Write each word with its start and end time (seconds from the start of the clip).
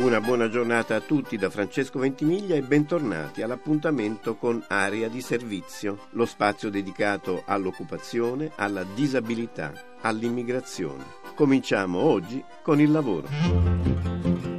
Una 0.00 0.18
buona 0.18 0.48
giornata 0.48 0.96
a 0.96 1.00
tutti 1.00 1.36
da 1.36 1.50
Francesco 1.50 1.98
Ventimiglia 1.98 2.54
e 2.56 2.62
bentornati 2.62 3.42
all'appuntamento 3.42 4.34
con 4.34 4.64
Area 4.66 5.08
di 5.08 5.20
Servizio, 5.20 6.06
lo 6.12 6.24
spazio 6.24 6.70
dedicato 6.70 7.42
all'occupazione, 7.44 8.50
alla 8.56 8.82
disabilità, 8.82 9.98
all'immigrazione. 10.00 11.04
Cominciamo 11.34 11.98
oggi 11.98 12.42
con 12.62 12.80
il 12.80 12.90
lavoro. 12.90 14.49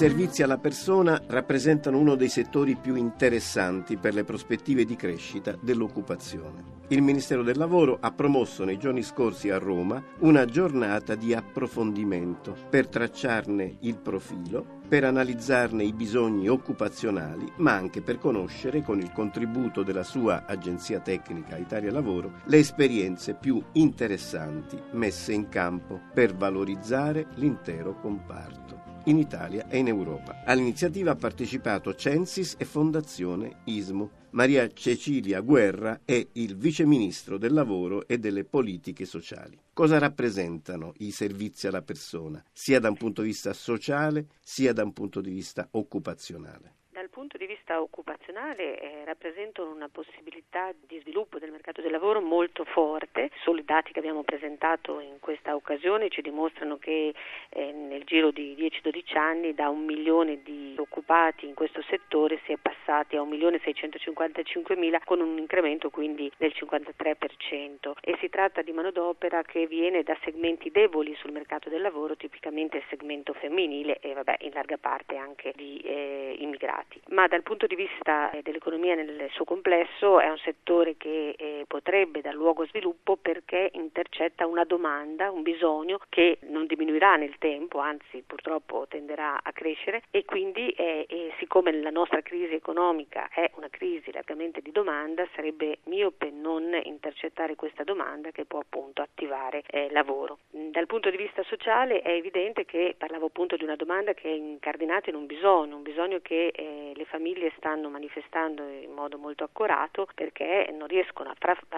Servizi 0.00 0.42
alla 0.42 0.56
persona 0.56 1.20
rappresentano 1.26 1.98
uno 1.98 2.14
dei 2.14 2.30
settori 2.30 2.74
più 2.74 2.94
interessanti 2.94 3.98
per 3.98 4.14
le 4.14 4.24
prospettive 4.24 4.86
di 4.86 4.96
crescita 4.96 5.58
dell'occupazione. 5.60 6.78
Il 6.88 7.02
Ministero 7.02 7.42
del 7.42 7.58
Lavoro 7.58 7.98
ha 8.00 8.10
promosso 8.10 8.64
nei 8.64 8.78
giorni 8.78 9.02
scorsi 9.02 9.50
a 9.50 9.58
Roma 9.58 10.02
una 10.20 10.46
giornata 10.46 11.14
di 11.14 11.34
approfondimento 11.34 12.56
per 12.70 12.88
tracciarne 12.88 13.76
il 13.80 13.98
profilo, 13.98 14.79
per 14.90 15.04
analizzarne 15.04 15.84
i 15.84 15.92
bisogni 15.92 16.48
occupazionali, 16.48 17.52
ma 17.58 17.74
anche 17.74 18.02
per 18.02 18.18
conoscere, 18.18 18.82
con 18.82 18.98
il 18.98 19.12
contributo 19.12 19.84
della 19.84 20.02
sua 20.02 20.46
agenzia 20.46 20.98
tecnica 20.98 21.56
Italia 21.56 21.92
Lavoro, 21.92 22.40
le 22.46 22.58
esperienze 22.58 23.34
più 23.34 23.62
interessanti 23.74 24.76
messe 24.94 25.32
in 25.32 25.48
campo 25.48 26.00
per 26.12 26.34
valorizzare 26.34 27.28
l'intero 27.36 28.00
comparto 28.00 28.80
in 29.04 29.18
Italia 29.18 29.68
e 29.68 29.78
in 29.78 29.86
Europa. 29.86 30.42
All'iniziativa 30.44 31.12
ha 31.12 31.16
partecipato 31.16 31.94
Censis 31.94 32.56
e 32.58 32.64
Fondazione 32.64 33.60
ISMO. 33.66 34.10
Maria 34.30 34.68
Cecilia 34.72 35.38
Guerra 35.40 36.00
è 36.04 36.26
il 36.32 36.56
vice 36.56 36.84
ministro 36.84 37.38
del 37.38 37.52
lavoro 37.52 38.08
e 38.08 38.18
delle 38.18 38.44
politiche 38.44 39.04
sociali. 39.04 39.56
Cosa 39.72 39.98
rappresentano 39.98 40.92
i 40.98 41.10
servizi 41.10 41.66
alla 41.66 41.82
persona, 41.82 42.44
sia 42.52 42.80
da 42.80 42.88
un 42.88 42.96
punto 42.96 43.22
di 43.22 43.28
vista 43.28 43.52
sociale 43.52 44.28
sia 44.42 44.72
da 44.72 44.82
un 44.82 44.92
punto 44.92 45.20
di 45.20 45.30
vista 45.30 45.66
occupazionale? 45.70 46.79
Punto 47.20 47.36
di 47.36 47.44
vista 47.44 47.82
occupazionale 47.82 48.80
eh, 48.80 49.04
rappresentano 49.04 49.70
una 49.70 49.90
possibilità 49.92 50.72
di 50.72 50.98
sviluppo 51.00 51.38
del 51.38 51.50
mercato 51.50 51.82
del 51.82 51.90
lavoro 51.90 52.22
molto 52.22 52.64
forte. 52.64 53.30
Solo 53.42 53.60
i 53.60 53.64
dati 53.66 53.92
che 53.92 53.98
abbiamo 53.98 54.22
presentato 54.22 55.00
in 55.00 55.18
questa 55.20 55.54
occasione 55.54 56.08
ci 56.08 56.22
dimostrano 56.22 56.78
che 56.78 57.12
eh, 57.50 57.72
nel 57.72 58.04
giro 58.04 58.30
di 58.30 58.56
10-12 58.56 59.18
anni 59.18 59.52
da 59.52 59.68
un 59.68 59.84
milione 59.84 60.42
di 60.42 60.74
occupati 60.78 61.46
in 61.46 61.52
questo 61.52 61.82
settore 61.90 62.40
si 62.46 62.52
è 62.52 62.56
passati 62.56 63.16
a 63.16 63.20
1.655.000 63.20 65.00
con 65.04 65.20
un 65.20 65.36
incremento 65.36 65.90
quindi 65.90 66.32
del 66.38 66.54
53% 66.56 67.92
e 68.00 68.16
si 68.18 68.30
tratta 68.30 68.62
di 68.62 68.72
manodopera 68.72 69.42
che 69.42 69.66
viene 69.66 70.02
da 70.02 70.16
segmenti 70.22 70.70
deboli 70.70 71.14
sul 71.16 71.32
mercato 71.32 71.68
del 71.68 71.82
lavoro, 71.82 72.16
tipicamente 72.16 72.78
il 72.78 72.84
segmento 72.88 73.34
femminile 73.34 73.98
e 74.00 74.14
vabbè, 74.14 74.38
in 74.40 74.52
larga 74.54 74.78
parte 74.78 75.16
anche 75.16 75.52
di 75.54 75.82
eh, 75.84 76.34
immigrati 76.38 77.08
ma 77.10 77.26
dal 77.26 77.42
punto 77.42 77.66
di 77.66 77.74
vista 77.74 78.30
eh, 78.30 78.42
dell'economia 78.42 78.94
nel 78.94 79.28
suo 79.32 79.44
complesso 79.44 80.20
è 80.20 80.28
un 80.28 80.38
settore 80.38 80.96
che 80.96 81.34
eh, 81.36 81.64
potrebbe 81.66 82.20
dar 82.20 82.34
luogo 82.34 82.62
a 82.62 82.66
sviluppo 82.66 83.16
perché 83.16 83.70
intercetta 83.74 84.46
una 84.46 84.64
domanda, 84.64 85.30
un 85.30 85.42
bisogno 85.42 85.98
che 86.08 86.38
non 86.48 86.66
diminuirà 86.66 87.16
nel 87.16 87.36
tempo, 87.38 87.78
anzi 87.78 88.22
purtroppo 88.26 88.86
tenderà 88.88 89.40
a 89.42 89.52
crescere 89.52 90.02
e 90.10 90.24
quindi 90.24 90.70
eh, 90.70 91.06
eh, 91.08 91.32
siccome 91.38 91.72
la 91.72 91.90
nostra 91.90 92.22
crisi 92.22 92.54
economica 92.54 93.28
è 93.32 93.50
una 93.56 93.68
crisi 93.68 94.12
largamente 94.12 94.60
di 94.60 94.70
domanda, 94.70 95.26
sarebbe 95.34 95.78
miope 95.84 96.30
non 96.30 96.78
intercettare 96.84 97.56
questa 97.56 97.82
domanda 97.82 98.30
che 98.30 98.44
può 98.44 98.60
appunto 98.60 99.02
attivare 99.02 99.62
eh, 99.66 99.88
lavoro. 99.90 100.38
Dal 100.50 100.86
punto 100.86 101.10
di 101.10 101.16
vista 101.16 101.42
sociale 101.44 102.02
è 102.02 102.12
evidente 102.12 102.64
che 102.64 102.94
parlavo 102.96 103.26
appunto 103.26 103.56
di 103.56 103.64
una 103.64 103.76
domanda 103.76 104.14
che 104.14 104.28
è 104.28 104.34
incardinata 104.34 105.10
in 105.10 105.16
un 105.16 105.26
bisogno, 105.26 105.76
un 105.76 105.82
bisogno 105.82 106.20
che 106.22 106.52
eh, 106.54 106.92
le 107.00 107.06
famiglie 107.06 107.50
stanno 107.56 107.88
manifestando 107.88 108.62
in 108.62 108.92
modo 108.92 109.16
molto 109.16 109.44
accurato 109.44 110.06
perché 110.14 110.68
non 110.76 110.86
riescono 110.86 111.30
a, 111.30 111.34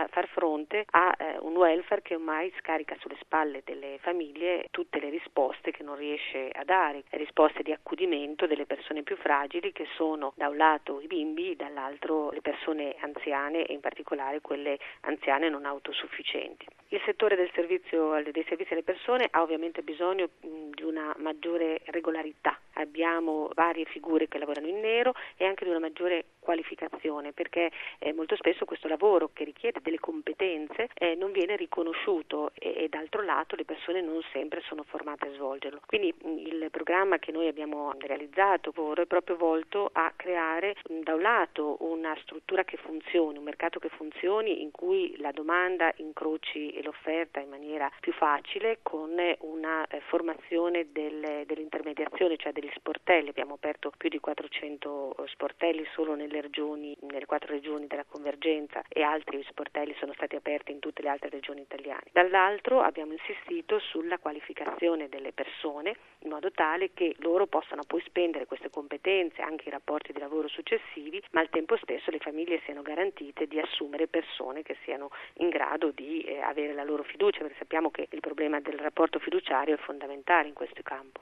far 0.09 0.27
fronte 0.27 0.85
a 0.91 1.15
eh, 1.17 1.39
un 1.39 1.55
welfare 1.55 2.03
che 2.03 2.17
ormai 2.17 2.53
scarica 2.59 2.97
sulle 2.99 3.17
spalle 3.21 3.63
delle 3.65 3.99
famiglie 4.01 4.67
tutte 4.73 4.99
le 4.99 5.11
risposte 5.11 5.71
che 5.71 5.85
non 5.85 5.95
riesce 5.95 6.51
a 6.51 6.65
dare, 6.65 7.05
risposte 7.11 7.63
di 7.63 7.71
accudimento 7.71 8.49
delle 8.49 8.67
persone 8.67 9.05
più 9.05 9.17
fragili 9.17 9.71
che 9.71 9.87
sono 9.95 10.33
da 10.35 10.49
un 10.49 10.57
lato 10.57 11.01
i 11.01 11.07
bimbi, 11.07 11.55
dall'altro 11.55 12.33
le 12.33 12.41
persone 12.41 12.97
anziane 12.99 13.65
e 13.65 13.75
in 13.75 13.81
particolare 13.81 14.41
quelle 14.41 14.77
anziane 15.03 15.49
non 15.49 15.67
autosufficienti. 15.67 16.67
Il 16.93 17.01
settore 17.07 17.37
dei 17.37 17.51
servizi 17.55 17.97
alle 17.97 18.83
persone 18.83 19.27
ha 19.31 19.41
ovviamente 19.41 19.81
bisogno 19.81 20.29
di 20.43 20.83
una 20.83 21.15
maggiore 21.17 21.81
regolarità. 21.87 22.61
Abbiamo 22.75 23.49
varie 23.55 23.87
figure 23.87 24.29
che 24.29 24.37
lavorano 24.37 24.67
in 24.67 24.79
nero 24.79 25.15
e 25.39 25.47
anche 25.47 25.65
di 25.65 25.71
una 25.71 25.79
maggiore 25.79 26.25
qualificazione 26.43 27.33
perché 27.33 27.71
eh, 27.99 28.13
molto 28.13 28.37
spesso 28.37 28.65
questo 28.65 28.89
lavoro 28.89 29.31
che 29.33 29.45
richiede 29.45 29.81
delle 29.81 30.01
competenze 30.01 30.89
eh, 30.95 31.15
non 31.15 31.31
viene 31.31 31.57
riconosciuto 31.57 32.51
e, 32.55 32.75
e, 32.77 32.89
d'altro 32.89 33.23
lato 33.23 33.55
le 33.55 33.65
persone 33.65 34.03
non 34.03 34.21
sempre 34.33 34.61
sono 34.67 34.83
formate 34.83 35.29
a 35.29 35.33
svolgerlo. 35.33 35.81
Quindi 35.87 36.13
mh, 36.13 36.29
il 36.39 36.69
programma 36.71 37.19
che 37.19 37.31
noi 37.31 37.47
abbiamo 37.47 37.93
realizzato 37.99 38.73
è 38.95 39.07
proprio 39.07 39.37
volto 39.37 39.89
a 39.93 40.13
creare 40.17 40.75
mh, 40.89 41.01
da 41.01 41.15
un 41.15 41.23
lato 41.23 41.77
una 41.81 42.17
struttura 42.23 42.65
che 42.65 42.77
funzioni, 42.77 43.39
un 43.39 43.45
mercato 43.45 43.79
che 43.79 43.89
funzioni 43.89 44.63
in 44.63 44.71
cui 44.73 45.15
la 45.19 45.31
domanda 45.31 45.93
incroci 45.97 46.83
l'offerta 46.83 47.41
in 47.41 47.49
maniera 47.49 47.91
più 48.01 48.13
facile 48.13 48.79
con 48.83 49.11
una 49.39 49.87
eh, 49.87 50.01
formazione 50.01 50.87
del, 50.91 51.45
dell'intermediazione, 51.47 52.37
cioè 52.37 52.53
degli 52.53 52.71
sportelli. 52.75 53.29
Abbiamo 53.29 53.55
aperto 53.55 53.93
più 53.97 54.09
di 54.09 54.19
400 54.19 55.15
sportelli 55.29 55.87
solo 55.95 56.15
nelle 56.33 56.41
regioni, 56.41 56.97
nelle 57.03 57.27
quattro 57.27 57.53
regioni 57.53 57.87
della 57.87 58.05
convergenza 58.09 58.83
e 58.89 59.03
altri 59.03 59.45
sportelli 59.49 59.95
sono 59.99 60.15
stati 60.15 60.35
aperti 60.35 60.73
in 60.73 60.79
tutte 60.79 61.03
le 61.03 61.11
altre 61.11 61.29
regioni 61.29 61.61
italiane. 61.61 62.05
Dall'altro 62.11 62.81
abbiamo 62.81 63.13
insistito 63.13 63.79
sulla 63.79 64.19
qualificazione 64.19 65.09
delle 65.09 65.33
persone 65.33 65.95
in 66.21 66.31
modo 66.31 66.51
tale 66.51 66.93
che 66.95 67.15
loro 67.19 67.47
possano 67.47 67.83
poi 67.87 68.01
spendere 68.07 68.47
queste 68.47 68.71
competenze 68.71 69.43
anche 69.43 69.65
in 69.67 69.73
rapporti 69.73 70.13
di 70.13 70.19
lavoro 70.19 70.49
successivi, 70.49 71.23
ma 71.33 71.41
al 71.41 71.51
tempo 71.51 71.77
stesso 71.77 72.11
le 72.11 72.19
famiglie 72.19 72.61
siano 72.65 72.83
garantite 72.83 73.47
di 73.47 73.61
assumere 73.61 74.07
persone 74.07 74.63
che 74.63 74.77
siano 74.85 75.11
in 75.35 75.51
grado 75.51 75.91
di 75.91 76.23
eh, 76.23 76.41
avere 76.41 76.73
la 76.73 76.85
loro 76.85 77.03
fiducia, 77.03 77.41
perché 77.41 77.57
sappiamo 77.59 77.91
che 77.91 78.07
il 78.11 78.21
problema 78.21 78.61
del 78.61 78.79
rapporto 78.79 79.19
fiduciario 79.19 79.75
è 79.75 79.79
fondamentale 79.79 80.49
in 80.49 80.55
questo 80.55 80.81
campo. 80.83 81.21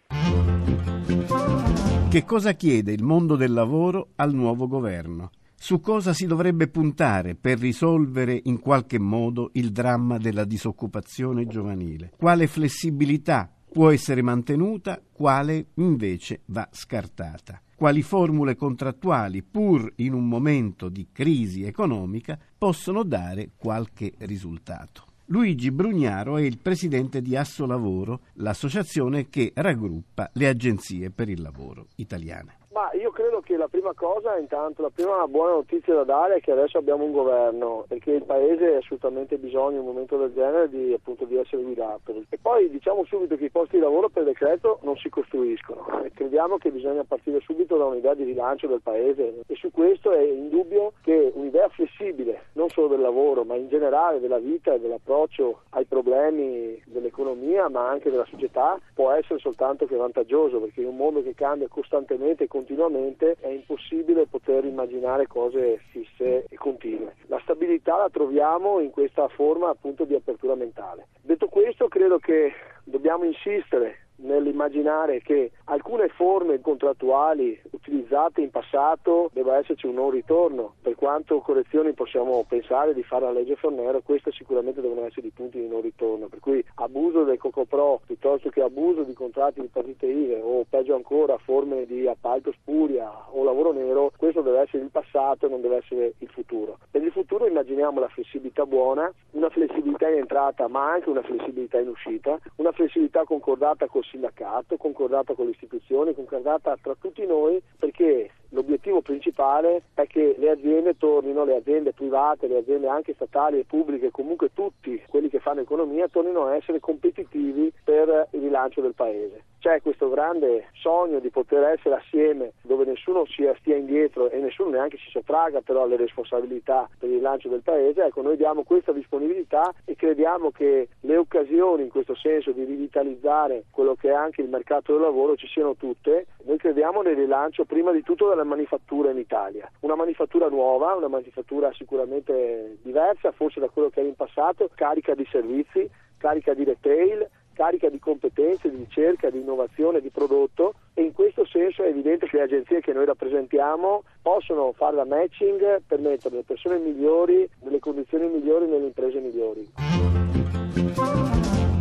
Che 2.10 2.25
cosa 2.25 2.54
chiede 2.54 2.91
il 2.91 3.04
mondo 3.04 3.37
del 3.37 3.53
lavoro 3.53 4.09
al 4.16 4.34
nuovo 4.34 4.66
governo? 4.66 5.31
Su 5.54 5.78
cosa 5.78 6.12
si 6.12 6.26
dovrebbe 6.26 6.66
puntare 6.66 7.37
per 7.37 7.60
risolvere 7.60 8.41
in 8.47 8.59
qualche 8.59 8.98
modo 8.98 9.50
il 9.53 9.71
dramma 9.71 10.19
della 10.19 10.44
disoccupazione 10.44 11.47
giovanile? 11.47 12.10
Quale 12.16 12.49
flessibilità 12.49 13.49
può 13.70 13.91
essere 13.91 14.22
mantenuta, 14.22 15.00
quale 15.12 15.69
invece 15.75 16.41
va 16.47 16.69
scartata? 16.72 17.62
Quali 17.76 18.03
formule 18.03 18.56
contrattuali, 18.56 19.44
pur 19.44 19.93
in 19.99 20.12
un 20.12 20.26
momento 20.26 20.88
di 20.88 21.11
crisi 21.12 21.62
economica, 21.62 22.37
possono 22.58 23.05
dare 23.05 23.52
qualche 23.56 24.14
risultato? 24.19 25.09
Luigi 25.32 25.71
Brugnaro 25.71 26.38
è 26.38 26.43
il 26.43 26.59
presidente 26.59 27.23
di 27.23 27.37
Asso 27.37 27.65
Lavoro, 27.65 28.23
l'associazione 28.35 29.29
che 29.29 29.53
raggruppa 29.55 30.29
le 30.32 30.49
agenzie 30.49 31.11
per 31.11 31.29
il 31.29 31.41
lavoro 31.41 31.87
italiane. 31.97 32.59
Io 32.98 33.10
credo 33.12 33.40
che 33.40 33.56
la 33.56 33.69
prima 33.69 33.92
cosa, 33.94 34.37
intanto, 34.37 34.82
la 34.82 34.90
prima 34.90 35.26
buona 35.28 35.52
notizia 35.52 35.94
da 35.94 36.02
dare 36.02 36.37
è 36.37 36.40
che 36.40 36.50
adesso 36.50 36.78
abbiamo 36.78 37.04
un 37.04 37.12
governo 37.12 37.84
e 37.88 38.00
che 38.00 38.12
il 38.12 38.25
Paese 38.25 38.75
ha 38.75 38.78
assolutamente 38.78 39.37
bisogno 39.37 39.75
in 39.75 39.81
un 39.81 39.87
momento 39.87 40.16
del 40.16 40.32
genere 40.32 40.69
di, 40.69 40.92
appunto, 40.92 41.25
di 41.25 41.37
essere 41.37 41.62
guidato. 41.62 42.12
E 42.28 42.38
poi 42.40 42.69
diciamo 42.69 43.04
subito 43.04 43.37
che 43.37 43.44
i 43.44 43.50
posti 43.50 43.76
di 43.76 43.82
lavoro 43.82 44.08
per 44.08 44.25
decreto 44.25 44.81
non 44.82 44.96
si 44.96 45.08
costruiscono. 45.08 46.02
E 46.02 46.10
crediamo 46.12 46.56
che 46.56 46.72
bisogna 46.72 47.04
partire 47.04 47.40
subito 47.40 47.76
da 47.76 47.84
un'idea 47.84 48.14
di 48.14 48.25
rilancio 48.25 48.66
del 48.66 48.81
Paese 48.82 49.43
e 49.46 49.54
su 49.54 49.70
questo 49.70 50.12
è 50.12 50.22
indubbio 50.22 50.94
che 51.02 51.31
un'idea 51.32 51.69
flessibile, 51.69 52.46
non 52.54 52.70
solo 52.70 52.88
del 52.88 53.00
lavoro, 53.00 53.44
ma 53.44 53.54
in 53.54 53.69
generale 53.69 54.19
della 54.19 54.38
vita 54.38 54.75
e 54.75 54.81
dell'approccio 54.81 55.60
ai 55.70 55.84
problemi 55.84 56.82
dell'economia, 56.86 57.69
ma 57.69 57.88
anche 57.88 58.10
della 58.10 58.26
società, 58.28 58.81
può 58.94 59.12
essere 59.12 59.38
soltanto 59.38 59.86
che 59.86 59.94
vantaggioso, 59.94 60.58
perché 60.58 60.81
in 60.81 60.88
un 60.88 60.96
mondo 60.96 61.22
che 61.22 61.34
cambia 61.34 61.69
costantemente 61.69 62.44
e 62.44 62.48
continuamente 62.48 62.78
continuamente 62.81 63.37
è 63.41 63.49
impossibile 63.49 64.27
poter 64.27 64.65
immaginare 64.65 65.27
cose 65.27 65.82
fisse 65.91 66.47
e 66.49 66.56
continue. 66.56 67.15
La 67.27 67.38
stabilità 67.43 67.99
la 67.99 68.09
troviamo 68.11 68.81
in 68.81 68.91
questa 68.91 69.29
forma 69.29 69.69
appunto 69.69 70.05
di 70.05 70.15
apertura 70.15 70.55
mentale. 70.55 71.09
Detto 71.21 71.49
questo 71.49 71.88
credo 71.88 72.19
che 72.19 72.53
dobbiamo 72.85 73.25
insistere 73.25 74.06
nell'immaginare 74.22 75.20
che 75.20 75.52
alcune 75.64 76.08
forme 76.08 76.61
contrattuali 76.61 77.61
utilizzate 77.70 78.40
in 78.40 78.50
passato 78.50 79.31
debba 79.32 79.56
esserci 79.58 79.87
un 79.87 79.94
non 79.94 80.11
ritorno. 80.11 80.75
Per 80.81 80.94
quanto 80.94 81.40
correzioni 81.40 81.93
possiamo 81.93 82.44
pensare 82.49 82.94
di 82.94 83.02
fare 83.02 83.25
la 83.25 83.32
legge 83.32 83.56
Fornero, 83.56 84.00
queste 84.02 84.32
sicuramente 84.32 84.81
devono 84.81 85.05
essere 85.05 85.26
i 85.26 85.31
punti 85.31 85.58
di 85.58 85.69
non 85.69 85.81
ritorno. 85.81 86.28
Per 86.28 86.40
cui 86.40 86.64
abuso 86.76 87.25
del 87.25 87.38
Cocopro 87.38 88.00
piuttosto 88.06 88.50
che 88.50 88.62
abuso 88.62 89.02
di 89.02 89.12
contratti 89.12 89.61
di 89.61 89.69
partite 89.69 90.06
IVE 90.06 90.40
o 90.40 90.64
peggio 90.69 90.94
ancora 90.94 91.38
forme 91.38 91.87
di 91.87 92.06
appalto 92.06 92.52
spuria 92.52 93.11
o 93.31 93.44
lavoro 93.44 93.72
nero, 93.72 94.12
questo 94.17 94.40
deve 94.43 94.61
essere 94.61 94.82
il 94.82 94.90
passato 94.90 95.46
e 95.46 95.49
non 95.49 95.61
deve 95.61 95.76
essere 95.76 96.14
il 96.19 96.28
futuro. 96.28 96.78
Per 96.90 97.02
il 97.02 97.11
futuro 97.12 97.46
immaginiamo 97.46 98.00
la 98.00 98.08
flessibilità 98.08 98.67
buona, 98.67 99.12
una 99.32 99.50
flessibilità 99.50 100.08
in 100.08 100.19
entrata 100.19 100.69
ma 100.69 100.93
anche 100.93 101.08
una 101.08 101.22
flessibilità 101.22 101.78
in 101.78 101.88
uscita, 101.88 102.38
una 102.56 102.72
flessibilità 102.72 103.25
concordata 103.25 103.87
col 103.87 104.05
sindacato, 104.10 104.76
concordata 104.76 105.34
con 105.34 105.46
le 105.46 105.52
istituzioni, 105.52 106.14
concordata 106.14 106.76
tra 106.80 106.94
tutti 106.98 107.24
noi 107.26 107.62
perché 107.78 108.30
l'obiettivo 108.50 109.00
principale 109.00 109.82
è 109.94 110.06
che 110.06 110.35
le 110.38 110.50
aziende 110.50 110.97
tornino, 110.97 111.44
le 111.44 111.56
aziende 111.56 111.93
private, 111.93 112.47
le 112.47 112.58
aziende 112.58 112.88
anche 112.88 113.14
statali 113.14 113.58
e 113.58 113.64
pubbliche, 113.64 114.11
comunque 114.11 114.52
tutti 114.52 115.02
quelli 115.08 115.29
che 115.29 115.41
fanno 115.41 115.61
economia, 115.61 116.08
tornino 116.08 116.47
a 116.47 116.56
essere 116.56 116.81
competitivi 116.81 117.73
per 117.82 118.29
il 118.32 118.41
rilancio 118.41 118.81
del 118.81 118.94
Paese. 118.94 119.44
C'è 119.61 119.82
questo 119.82 120.08
grande 120.08 120.69
sogno 120.73 121.19
di 121.19 121.29
poter 121.29 121.62
essere 121.64 121.97
assieme 121.97 122.52
dove 122.62 122.87
nessuno 122.87 123.26
sia, 123.26 123.55
stia 123.58 123.76
indietro 123.76 124.31
e 124.31 124.38
nessuno 124.38 124.70
neanche 124.70 124.96
si 124.96 125.11
sottraga 125.11 125.61
però 125.61 125.82
alle 125.82 125.96
responsabilità 125.96 126.88
per 126.99 127.11
il 127.11 127.17
rilancio 127.17 127.49
del 127.49 127.61
Paese. 127.61 128.05
Ecco, 128.05 128.23
noi 128.23 128.38
diamo 128.38 128.62
questa 128.62 128.93
disponibilità 128.93 129.70
e 129.85 129.96
crediamo 129.96 130.50
che 130.50 130.88
le 131.00 131.17
occasioni 131.19 131.82
in 131.82 131.91
questo 131.91 132.14
senso 132.14 132.53
di 132.53 132.64
rivitalizzare 132.64 133.64
quello 133.70 133.94
che 133.96 134.08
è 134.08 134.14
anche 134.14 134.41
il 134.41 134.49
mercato 134.49 134.93
del 134.93 135.03
lavoro 135.03 135.37
ci 135.37 135.46
siano 135.46 135.75
tutte. 135.76 136.29
Noi 136.44 136.56
crediamo 136.56 137.03
nel 137.03 137.17
rilancio 137.17 137.67
prima 137.67 137.93
di 137.93 138.03
tutto 138.03 138.31
della 138.31 138.39
manifattura 138.44 139.10
in 139.10 139.19
Italia. 139.19 139.70
Una 139.81 139.94
manifattura 139.94 140.48
nuova, 140.48 140.94
una 140.94 141.08
manifattura 141.08 141.72
sicuramente 141.72 142.78
diversa 142.82 143.32
forse 143.32 143.60
da 143.60 143.69
quello 143.69 143.88
che 143.88 144.00
era 144.00 144.08
in 144.08 144.14
passato, 144.14 144.69
carica 144.75 145.14
di 145.14 145.26
servizi, 145.31 145.88
carica 146.16 146.54
di 146.54 146.64
retail, 146.64 147.28
carica 147.52 147.90
di 147.90 147.98
competenze, 147.98 148.70
di 148.70 148.76
ricerca, 148.76 149.28
di 149.28 149.40
innovazione, 149.40 150.00
di 150.00 150.08
prodotto 150.10 150.75
e 150.94 151.02
in 151.02 151.12
questo 151.12 151.44
senso 151.44 151.82
è 151.82 151.88
evidente 151.88 152.26
che 152.26 152.38
le 152.38 152.44
agenzie 152.44 152.81
che 152.81 152.92
noi 152.92 153.04
rappresentiamo 153.04 154.02
possono 154.22 154.72
fare 154.72 154.96
la 154.96 155.04
matching 155.04 155.82
per 155.86 156.00
mettere 156.00 156.36
le 156.36 156.43
persone 156.43 156.78
migliori 156.78 157.48
nelle 157.62 157.78
condizioni 157.78 158.28
migliori 158.28 158.66
nelle 158.66 158.86
imprese 158.86 159.20
migliori. 159.20 159.69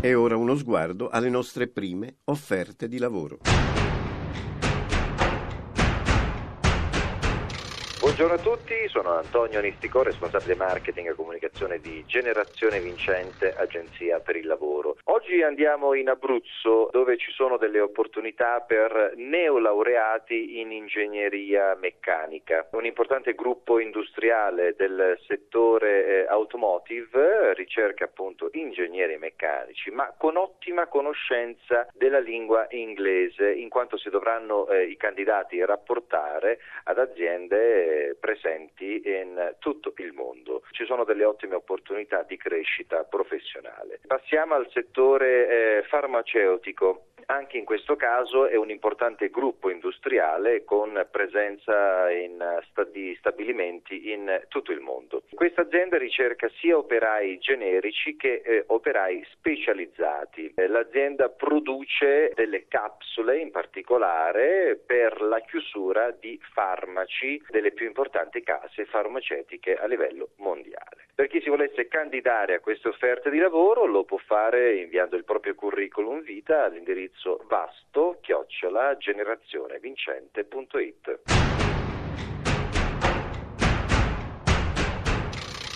E 0.01 0.13
ora 0.13 0.35
uno 0.35 0.55
sguardo 0.55 1.09
alle 1.09 1.29
nostre 1.29 1.67
prime 1.67 2.17
offerte 2.25 2.87
di 2.87 2.97
lavoro. 2.97 3.88
Buongiorno 8.19 8.51
a 8.51 8.57
tutti, 8.57 8.73
sono 8.89 9.11
Antonio 9.13 9.61
Nistico, 9.61 10.03
responsabile 10.03 10.53
marketing 10.55 11.07
e 11.07 11.15
comunicazione 11.15 11.79
di 11.79 12.03
Generazione 12.05 12.81
Vincente, 12.81 13.55
agenzia 13.55 14.19
per 14.19 14.35
il 14.35 14.45
lavoro. 14.45 14.97
Oggi 15.05 15.41
andiamo 15.41 15.93
in 15.93 16.09
Abruzzo 16.09 16.89
dove 16.91 17.15
ci 17.17 17.31
sono 17.31 17.55
delle 17.55 17.79
opportunità 17.79 18.59
per 18.59 19.13
neolaureati 19.15 20.59
in 20.59 20.73
ingegneria 20.73 21.77
meccanica. 21.79 22.67
Un 22.71 22.85
importante 22.85 23.35
gruppo 23.35 23.79
industriale 23.79 24.75
del 24.75 25.17
settore 25.25 26.05
eh, 26.05 26.25
automotive 26.27 27.53
ricerca 27.53 28.03
appunto 28.03 28.49
ingegneri 28.51 29.17
meccanici, 29.17 29.91
ma 29.91 30.13
con 30.17 30.35
ottima 30.35 30.87
conoscenza 30.87 31.87
della 31.93 32.19
lingua 32.19 32.67
inglese, 32.71 33.49
in 33.49 33.69
quanto 33.69 33.97
si 33.97 34.09
dovranno 34.09 34.67
eh, 34.67 34.83
i 34.83 34.97
candidati 34.97 35.63
rapportare 35.63 36.59
ad 36.83 36.99
aziende 36.99 38.08
presenti 38.15 39.01
in 39.05 39.55
tutto 39.59 39.93
il 39.97 40.13
mondo. 40.13 40.63
Ci 40.71 40.85
sono 40.85 41.03
delle 41.03 41.25
ottime 41.25 41.55
opportunità 41.55 42.23
di 42.23 42.37
crescita 42.37 43.03
professionale. 43.03 43.99
Passiamo 44.07 44.55
al 44.55 44.69
settore 44.71 45.79
eh, 45.79 45.83
farmaceutico. 45.83 47.05
Anche 47.31 47.57
in 47.57 47.65
questo 47.65 47.95
caso 47.95 48.47
è 48.47 48.55
un 48.55 48.71
importante 48.71 49.29
gruppo 49.29 49.69
industriale 49.69 50.63
con 50.63 51.07
presenza 51.11 52.09
in 52.09 52.43
di 52.91 53.15
stabilimenti 53.19 54.11
in 54.11 54.45
tutto 54.47 54.71
il 54.71 54.79
mondo. 54.79 55.21
Questa 55.35 55.61
azienda 55.61 55.99
ricerca 55.99 56.49
sia 56.57 56.75
operai 56.75 57.37
generici 57.37 58.15
che 58.15 58.41
eh, 58.43 58.63
operai 58.65 59.23
specializzati. 59.29 60.53
Eh, 60.55 60.67
l'azienda 60.67 61.29
produce 61.29 62.31
delle 62.33 62.67
capsule 62.67 63.37
in 63.37 63.51
particolare 63.51 64.81
per 64.83 65.21
la 65.21 65.39
chiusura 65.41 66.09
di 66.09 66.39
farmaci 66.53 67.43
delle 67.49 67.73
più 67.73 67.85
importanti 67.85 68.41
case 68.41 68.85
farmaceutiche 68.85 69.75
a 69.75 69.85
livello 69.85 70.29
mondiale. 70.37 70.98
Per 71.19 71.27
chi 71.27 71.41
si 71.41 71.49
volesse 71.49 71.89
candidare 71.89 72.53
a 72.53 72.59
queste 72.61 72.87
offerte 72.87 73.29
di 73.29 73.39
lavoro 73.39 73.85
lo 73.85 74.05
può 74.05 74.17
fare 74.19 74.77
inviando 74.77 75.17
il 75.17 75.25
proprio 75.25 75.53
curriculum 75.53 76.21
vita 76.21 76.63
all'indirizzo 76.63 77.43
indirizzo 77.45 78.19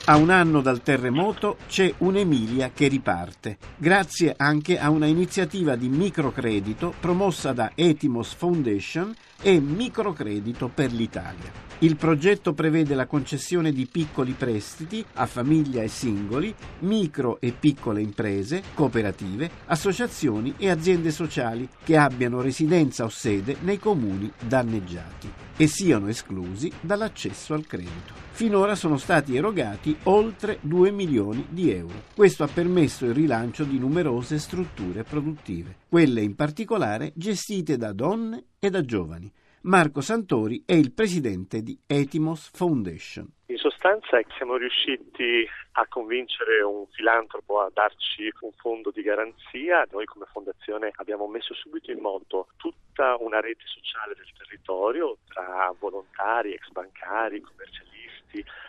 A 0.05 0.17
un 0.17 0.31
anno 0.31 0.59
dal 0.59 0.81
terremoto 0.81 1.55
c'è 1.69 1.93
un'Emilia 1.99 2.71
che 2.73 2.89
riparte, 2.89 3.57
grazie 3.77 4.33
anche 4.35 4.77
a 4.77 4.89
una 4.89 5.05
iniziativa 5.05 5.77
di 5.77 5.87
microcredito 5.87 6.93
promossa 6.99 7.53
da 7.53 7.71
Etimos 7.73 8.33
Foundation 8.33 9.15
e 9.41 9.61
Microcredito 9.61 10.67
per 10.67 10.91
l'Italia. 10.91 11.49
Il 11.79 11.95
progetto 11.95 12.51
prevede 12.53 12.95
la 12.95 13.05
concessione 13.05 13.71
di 13.71 13.87
piccoli 13.87 14.33
prestiti 14.33 15.05
a 15.13 15.25
famiglia 15.25 15.81
e 15.81 15.87
singoli, 15.87 16.53
micro 16.79 17.39
e 17.39 17.53
piccole 17.57 18.01
imprese, 18.01 18.61
cooperative, 18.73 19.49
associazioni 19.67 20.53
e 20.57 20.69
aziende 20.69 21.11
sociali 21.11 21.67
che 21.81 21.95
abbiano 21.95 22.41
residenza 22.41 23.05
o 23.05 23.09
sede 23.09 23.55
nei 23.61 23.79
comuni 23.79 24.29
danneggiati 24.37 25.31
e 25.55 25.67
siano 25.67 26.07
esclusi 26.07 26.71
dall'accesso 26.81 27.53
al 27.53 27.65
credito. 27.65 28.23
Finora 28.31 28.73
sono 28.75 28.97
stati 28.97 29.35
erogati 29.35 29.92
oltre 30.03 30.59
2 30.61 30.91
milioni 30.91 31.45
di 31.49 31.71
euro. 31.71 32.03
Questo 32.15 32.43
ha 32.43 32.47
permesso 32.47 33.05
il 33.05 33.13
rilancio 33.13 33.63
di 33.63 33.79
numerose 33.79 34.37
strutture 34.37 35.03
produttive, 35.03 35.75
quelle 35.89 36.21
in 36.21 36.35
particolare 36.35 37.11
gestite 37.15 37.77
da 37.77 37.93
donne 37.93 38.45
e 38.59 38.69
da 38.69 38.83
giovani. 38.83 39.31
Marco 39.63 40.01
Santori 40.01 40.63
è 40.65 40.73
il 40.73 40.91
presidente 40.91 41.61
di 41.61 41.79
Etimos 41.87 42.51
Foundation. 42.53 43.31
In 43.45 43.57
sostanza 43.57 44.19
siamo 44.35 44.57
riusciti 44.57 45.47
a 45.73 45.87
convincere 45.87 46.61
un 46.63 46.85
filantropo 46.91 47.61
a 47.61 47.71
darci 47.71 48.29
un 48.41 48.51
fondo 48.57 48.91
di 48.91 49.01
garanzia. 49.01 49.87
Noi 49.91 50.05
come 50.05 50.25
fondazione 50.31 50.91
abbiamo 50.95 51.27
messo 51.27 51.53
subito 51.53 51.91
in 51.91 51.99
moto 51.99 52.47
tutta 52.57 53.15
una 53.19 53.39
rete 53.39 53.63
sociale 53.65 54.15
del 54.15 54.31
territorio 54.37 55.17
tra 55.27 55.73
volontari, 55.79 56.53
ex 56.53 56.67
bancari, 56.69 57.39
commercialisti, 57.39 57.92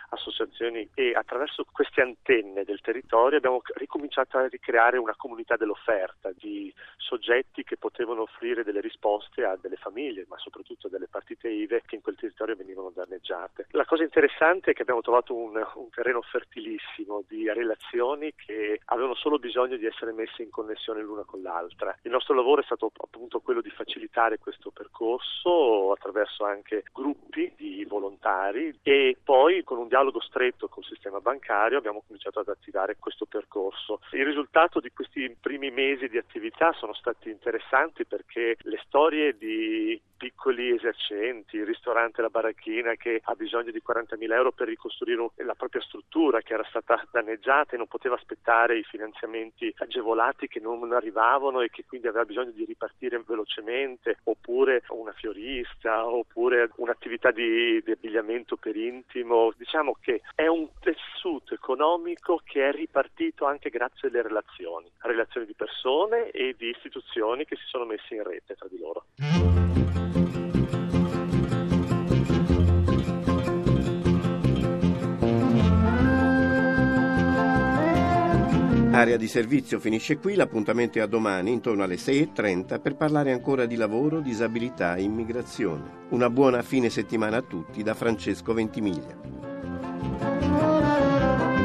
associazioni 0.09 0.89
e 0.93 1.13
attraverso 1.13 1.65
queste 1.71 2.01
antenne 2.01 2.63
del 2.63 2.81
territorio 2.81 3.37
abbiamo 3.37 3.61
ricominciato 3.75 4.37
a 4.37 4.47
ricreare 4.47 4.97
una 4.97 5.15
comunità 5.15 5.55
dell'offerta 5.55 6.31
di 6.33 6.73
soggetti 6.97 7.63
che 7.63 7.77
potevano 7.77 8.23
offrire 8.23 8.63
delle 8.63 8.81
risposte 8.81 9.43
a 9.43 9.57
delle 9.61 9.75
famiglie, 9.77 10.25
ma 10.27 10.37
soprattutto 10.37 10.87
a 10.87 10.89
delle 10.89 11.07
partite 11.07 11.49
IVE 11.49 11.83
che 11.85 11.95
in 11.95 12.01
quel 12.01 12.15
territorio 12.15 12.55
venivano 12.55 12.91
danneggiate. 12.93 13.67
La 13.71 13.85
cosa 13.85 14.03
interessante 14.03 14.71
è 14.71 14.73
che 14.73 14.81
abbiamo 14.81 15.01
trovato 15.01 15.35
un, 15.35 15.55
un 15.55 15.89
terreno 15.89 16.21
fertilissimo 16.21 17.23
di 17.27 17.51
relazioni 17.51 18.33
che 18.35 18.79
avevano 18.85 19.15
solo 19.15 19.37
bisogno 19.37 19.77
di 19.77 19.85
essere 19.85 20.11
messe 20.11 20.41
in 20.41 20.49
connessione 20.49 21.01
l'una 21.01 21.23
con 21.23 21.41
l'altra. 21.41 21.95
Il 22.01 22.11
nostro 22.11 22.33
lavoro 22.33 22.61
è 22.61 22.65
stato 22.65 22.91
appunto 22.97 23.39
quello 23.39 23.61
di 23.61 23.69
facilitare 23.69 24.39
questo 24.39 24.71
percorso 24.71 25.91
attraverso 25.91 26.43
anche 26.45 26.83
gruppi 26.91 27.53
di 27.55 27.85
volontari 27.85 28.79
e 28.81 29.17
poi 29.23 29.54
poi 29.55 29.63
con 29.63 29.77
un 29.77 29.87
dialogo 29.87 30.19
stretto 30.21 30.67
col 30.67 30.83
sistema 30.83 31.19
bancario 31.19 31.77
abbiamo 31.77 32.03
cominciato 32.05 32.39
ad 32.39 32.49
attivare 32.49 32.97
questo 32.97 33.25
percorso. 33.25 34.01
Il 34.11 34.25
risultato 34.25 34.79
di 34.79 34.91
questi 34.91 35.35
primi 35.39 35.71
mesi 35.71 36.09
di 36.09 36.17
attività 36.17 36.73
sono 36.73 36.93
stati 36.93 37.29
interessanti 37.29 38.05
perché 38.05 38.57
le 38.61 38.81
storie 38.85 39.37
di 39.37 39.99
piccoli 40.17 40.73
esercenti, 40.73 41.57
il 41.57 41.65
ristorante 41.65 42.21
La 42.21 42.29
Baracchina 42.29 42.95
che 42.95 43.21
ha 43.23 43.35
bisogno 43.35 43.71
di 43.71 43.81
40.000 43.85 44.31
euro 44.31 44.51
per 44.51 44.67
ricostruire 44.67 45.29
la 45.37 45.55
propria 45.55 45.81
struttura 45.81 46.41
che 46.41 46.53
era 46.53 46.65
stata 46.69 47.05
danneggiata 47.11 47.75
e 47.75 47.77
non 47.77 47.87
poteva 47.87 48.15
aspettare 48.15 48.77
i 48.77 48.83
finanziamenti 48.83 49.73
agevolati 49.77 50.47
che 50.47 50.59
non 50.59 50.91
arrivavano 50.93 51.61
e 51.61 51.69
che 51.69 51.85
quindi 51.85 52.07
aveva 52.07 52.25
bisogno 52.25 52.51
di 52.51 52.65
ripartire 52.65 53.21
velocemente, 53.25 54.17
oppure 54.23 54.83
una 54.89 55.13
fiorista, 55.13 56.07
oppure 56.07 56.69
un'attività 56.77 57.31
di, 57.31 57.81
di 57.83 57.91
abbigliamento 57.91 58.55
per 58.55 58.75
intimo. 58.75 59.44
Diciamo 59.57 59.97
che 59.99 60.21
è 60.35 60.47
un 60.47 60.69
tessuto 60.79 61.53
economico 61.53 62.41
che 62.43 62.69
è 62.69 62.71
ripartito 62.71 63.45
anche 63.45 63.69
grazie 63.69 64.09
alle 64.09 64.21
relazioni, 64.21 64.89
relazioni 64.99 65.45
di 65.45 65.53
persone 65.53 66.31
e 66.31 66.55
di 66.57 66.69
istituzioni 66.69 67.45
che 67.45 67.55
si 67.55 67.65
sono 67.65 67.85
messe 67.85 68.15
in 68.15 68.23
rete 68.23 68.55
tra 68.55 68.67
di 68.67 68.79
loro. 68.79 69.05
Area 78.95 79.17
di 79.17 79.27
servizio 79.27 79.77
finisce 79.81 80.19
qui, 80.19 80.35
l'appuntamento 80.35 80.99
è 80.99 81.01
a 81.01 81.05
domani 81.05 81.51
intorno 81.51 81.83
alle 81.83 81.95
6.30 81.95 82.79
per 82.79 82.95
parlare 82.95 83.33
ancora 83.33 83.65
di 83.65 83.75
lavoro, 83.75 84.21
disabilità 84.21 84.95
e 84.95 85.01
immigrazione. 85.01 86.05
Una 86.11 86.29
buona 86.29 86.61
fine 86.61 86.89
settimana 86.89 87.37
a 87.37 87.41
tutti 87.41 87.83
da 87.83 87.93
Francesco 87.93 88.53
Ventimiglia. 88.53 89.34